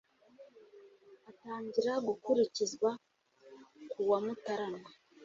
atangira 1.29 1.93
gukurikizwa 2.07 2.89
ku 3.91 3.99
wa 4.09 4.19
mutarama 4.25 4.89